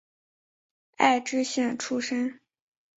[0.97, 2.39] 爱知县出身。